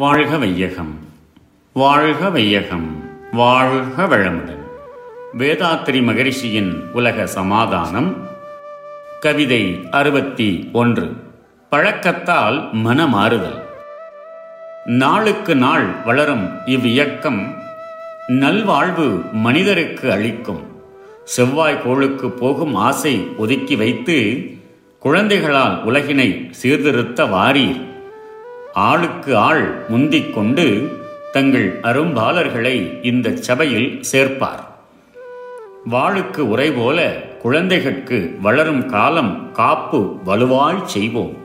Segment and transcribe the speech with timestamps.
[0.00, 0.98] வாழ்க வையகம்.
[1.72, 3.04] வாழ்க வையகம்.
[3.32, 4.60] வாழ்க வளமுடன்.
[5.38, 8.28] வேதாத்திரி மகரிஷியின் உலக சமாதானம்.
[9.20, 11.16] கவிதை அறுபத்தி ஒன்று.
[11.70, 13.60] பழக்கத்தால் மனமாறுதல்.
[14.84, 17.54] நாளுக்கு நாள் வளரும் இவ்வியக்கம்
[18.26, 20.62] நல்வாழ்வு மனிதருக்கு அளிக்கும்.
[21.24, 24.50] செவ்வாய் கோளுக்கு போகும் ஆசை ஒதுக்கி வைத்து
[24.98, 27.88] குழந்தைகளால் உலகினை சீர்திருத்த வாரீர்.
[28.72, 30.98] ஆளுக்கு ஆள் முந்திக் கொண்டு
[31.32, 34.64] தங்கள் அரும்பாலர்களை இந்த சபையில் சேர்ப்பார்.
[35.90, 41.36] வாளுக்கு உரை போல குழந்தைகளுக்கு வளரும் காலம் காப்பு வலுவாய் செய்வோம்.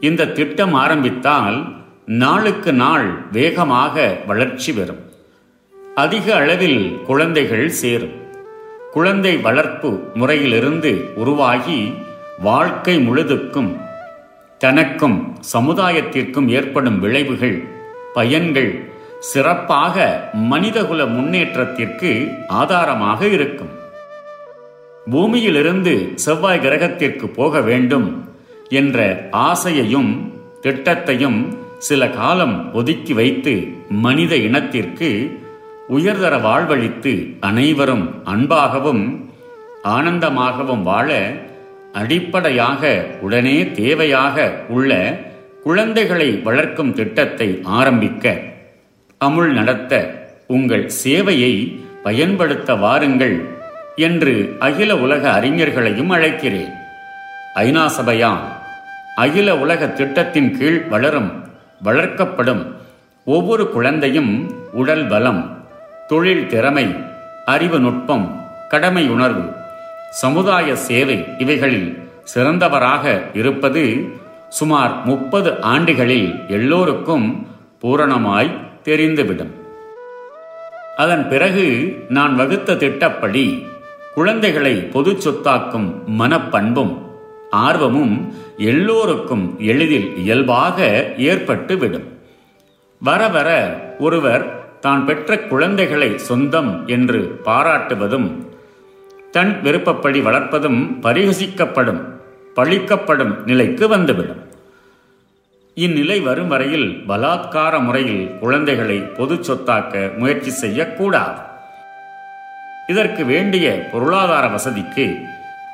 [0.00, 1.64] இந்த திட்டம் ஆரம்பித்தால்
[2.06, 5.10] நாளுக்கு நாள் வேகமாக வளர்ச்சி பெறும்.
[5.94, 8.18] அதிக அளவில் குழந்தைகள் சேரும்.
[8.90, 11.94] குழந்தை வளர்ப்பு முறையிலிருந்து உருவாகி
[12.38, 13.88] வாழ்க்கை முழுதுக்கும்
[14.60, 17.64] தனக்கும் சமுதாயத்திற்கும் ஏற்படும் விளைவுகள்
[18.14, 19.96] பயன்கள் சிறப்பாக
[20.32, 22.10] மனிதகுல முன்னேற்றத்திற்கு
[22.48, 23.72] ஆதாரமாக இருக்கும்.
[25.10, 28.26] பூமியிலிருந்து செவ்வாய் கிரகத்திற்கு போக வேண்டும்
[28.68, 30.10] என்ற ஆசையையும்
[30.62, 31.40] திட்டத்தையும்
[31.78, 33.54] சில காலம் ஒதுக்கி வைத்து
[33.88, 35.38] மனித இனத்திற்கு
[35.88, 39.30] உயர்தர வாழ்வழித்து அனைவரும் அன்பாகவும்
[39.84, 41.10] ஆனந்தமாகவும் வாழ
[41.92, 45.20] அடிப்படையாக உடனே தேவையாக உள்ள
[45.64, 48.40] குழந்தைகளை வளர்க்கும் திட்டத்தை ஆரம்பிக்க
[49.18, 50.14] அமுல் நடத்த
[50.46, 53.44] உங்கள் சேவையை பயன்படுத்த வாருங்கள்
[53.96, 56.72] என்று அகில உலக அறிஞர்களையும் அழைக்கிறேன்.
[57.54, 58.58] ஐநா சபையாம்
[59.16, 61.44] அகில உலக திட்டத்தின் கீழ் வளரும்
[61.84, 62.66] வளர்க்கப்படும்
[63.24, 65.66] ஒவ்வொரு குழந்தையும் உடல் பலம்
[66.08, 66.94] தொழில் திறமை
[67.44, 69.52] அறிவு நுட்பம் கடமை உணர்வு
[70.10, 71.98] சமுதாய சேவை இவைகளில்
[72.34, 74.08] சிறந்தவராக இருப்பது
[74.48, 77.46] சுமார் முப்பது ஆண்டுகளில் எல்லோருக்கும்
[77.82, 79.50] பூரணமாய் தெரிந்துவிடும்.
[80.96, 83.66] அதன் பிறகு நான் வகுத்த திட்டப்படி
[84.14, 86.98] குழந்தைகளை பொது சொத்தாக்கும் மனப்பண்பும்
[87.50, 92.08] ஆர்வமும் எல்லோருக்கும் எளிதில் இயல்பாக ஏற்பட்டுவிடும்.
[93.00, 93.48] வர வர
[93.98, 98.48] ஒருவர் தான் பெற்ற குழந்தைகளை சொந்தம் என்று பாராட்டுவதும்
[99.30, 102.00] தன் விருப்பப்படி வளர்ப்பதும் பரிகசிக்கப்படும்
[102.54, 104.40] பழிக்கப்படும் நிலைக்கு வந்துவிடும்.
[105.74, 111.40] இந்நிலை வரும் வரையில் பலாத்கார முறையில் குழந்தைகளை பொது சொத்தாக்க முயற்சி செய்யக்கூடாது.
[112.86, 115.22] இதற்கு வேண்டிய பொருளாதார வசதிக்கு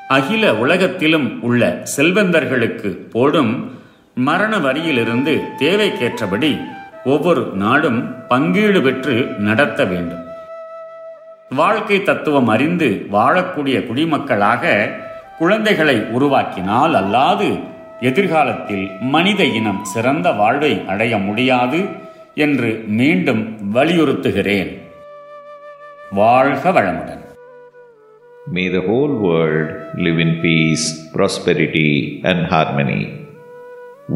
[0.08, 3.78] அகில உலகத்திலும் உள்ள செல்வந்தர்களுக்கு போடும்
[4.14, 6.64] மரண வரியிலிருந்து தேவைக்கேற்றபடி
[7.04, 10.25] ஒவ்வொரு நாடும் பங்கீடு பெற்று நடத்த வேண்டும்.
[11.50, 14.64] வாழ்க்கை தத்துவம் அறிந்து வாழக்கூடிய குடிமக்களாக
[15.38, 17.48] குழந்தைகளை உருவாக்கினால் அல்லாது
[18.00, 21.80] எதிர்காலத்தில் மனித இனம் சிறந்த வாழ்வை அடைய முடியாது
[22.36, 23.42] என்று மீண்டும்
[23.72, 24.72] வலியுறுத்துகிறேன்
[26.14, 27.22] வாழ்க வளமுடன்
[28.46, 30.84] May the whole world live in peace,
[31.14, 31.88] prosperity,
[32.22, 33.00] and harmony.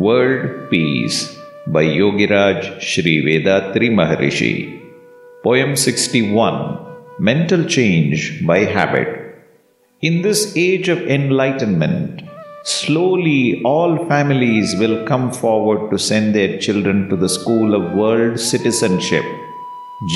[0.04, 1.18] World Peace
[1.66, 4.52] by Yogiraj Sri Vedatri Maharishi.
[5.44, 6.89] Poem 61
[7.28, 9.08] Mental Change by Habit.
[10.00, 12.22] In this age of enlightenment,
[12.64, 18.40] slowly all families will come forward to send their children to the school of world
[18.40, 19.26] citizenship.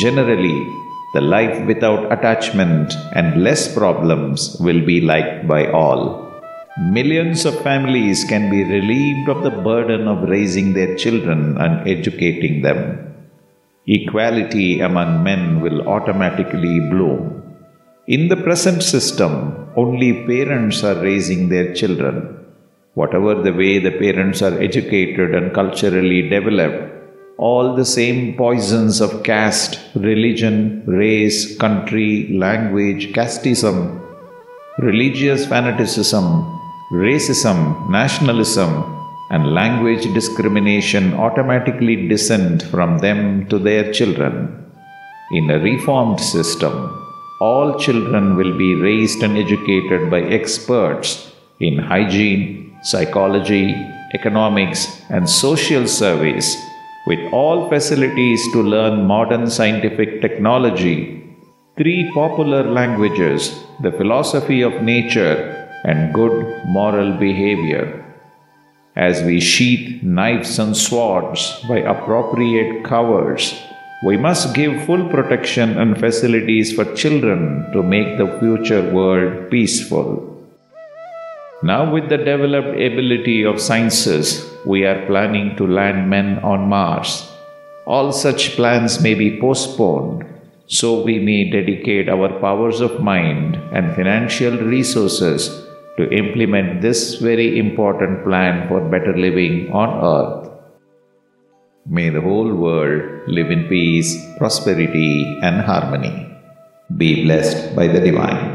[0.00, 0.66] Generally,
[1.12, 6.26] the life without attachment and less problems will be liked by all.
[6.90, 12.62] Millions of families can be relieved of the burden of raising their children and educating
[12.62, 13.13] them.
[13.86, 17.42] Equality among men will automatically bloom.
[18.06, 22.46] In the present system, only parents are raising their children.
[22.94, 26.94] Whatever the way the parents are educated and culturally developed,
[27.36, 34.00] all the same poisons of caste, religion, race, country, language, casteism,
[34.78, 36.24] religious fanaticism,
[36.90, 38.70] racism, nationalism,
[39.30, 44.70] and language discrimination automatically descend from them to their children.
[45.32, 46.74] In a reformed system,
[47.40, 53.74] all children will be raised and educated by experts in hygiene, psychology,
[54.12, 56.56] economics, and social service
[57.06, 61.24] with all facilities to learn modern scientific technology,
[61.76, 68.03] three popular languages, the philosophy of nature, and good moral behavior.
[68.96, 73.52] As we sheath knives and swords by appropriate covers,
[74.04, 80.30] we must give full protection and facilities for children to make the future world peaceful.
[81.62, 87.28] Now, with the developed ability of sciences, we are planning to land men on Mars.
[87.86, 90.24] All such plans may be postponed
[90.66, 95.63] so we may dedicate our powers of mind and financial resources
[95.97, 100.49] to implement this very important plan for better living on earth.
[101.85, 105.11] May the whole world live in peace, prosperity,
[105.41, 106.15] and harmony.
[106.89, 108.45] Be blessed by the Divine.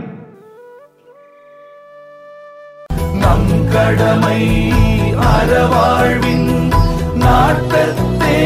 [3.23, 4.41] நம் கடமை
[5.33, 6.51] அறவாழ்வின்
[7.23, 8.39] நாட்டத்தே